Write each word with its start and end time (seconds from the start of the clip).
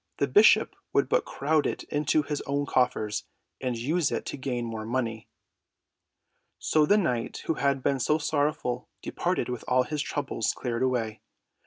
The 0.17 0.25
bishop 0.25 0.75
would 0.93 1.07
but 1.07 1.25
crowd 1.25 1.67
it 1.67 1.83
into 1.83 2.23
his 2.23 2.41
own 2.47 2.65
coffers, 2.65 3.25
and 3.61 3.77
use 3.77 4.11
it 4.11 4.25
to 4.25 4.35
gain 4.35 4.65
more 4.65 4.83
money." 4.83 5.27
So 6.57 6.87
the 6.87 6.97
knight 6.97 7.43
who 7.45 7.53
had 7.53 7.83
been 7.83 7.99
so 7.99 8.17
sorrowful 8.17 8.89
departed 9.03 9.47
with 9.47 9.63
all 9.67 9.83
his 9.83 10.01
troubles 10.01 10.53
cleared 10.57 10.81
away. 10.81 11.21